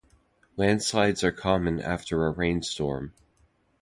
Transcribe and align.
Landslides 0.57 1.23
are 1.23 1.31
common 1.31 1.79
after 1.79 2.25
a 2.25 2.31
rainstorm. 2.31 3.13